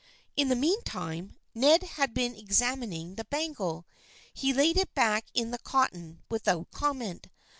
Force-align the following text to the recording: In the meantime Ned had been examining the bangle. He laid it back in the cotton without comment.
In 0.35 0.47
the 0.49 0.55
meantime 0.55 1.35
Ned 1.53 1.83
had 1.83 2.11
been 2.15 2.33
examining 2.35 3.13
the 3.13 3.23
bangle. 3.25 3.85
He 4.33 4.51
laid 4.51 4.77
it 4.77 4.95
back 4.95 5.27
in 5.35 5.51
the 5.51 5.59
cotton 5.59 6.23
without 6.27 6.71
comment. 6.71 7.27